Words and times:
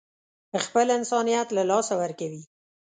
خپل 0.63 0.87
انسانيت 0.97 1.47
له 1.53 1.63
لاسه 1.69 1.93
ورکوي. 2.01 2.41